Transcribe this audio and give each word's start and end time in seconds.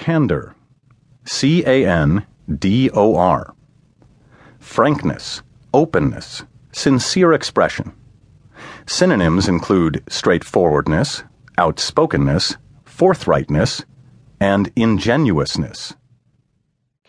Candor. 0.00 0.54
C 1.24 1.64
A 1.66 1.84
N 1.84 2.24
D 2.48 2.88
O 2.94 3.16
R. 3.16 3.54
Frankness, 4.60 5.42
openness, 5.74 6.44
sincere 6.70 7.32
expression. 7.32 7.92
Synonyms 8.86 9.48
include 9.48 10.04
straightforwardness, 10.08 11.24
outspokenness, 11.58 12.56
forthrightness, 12.86 13.84
and 14.40 14.70
ingenuousness. 14.76 15.94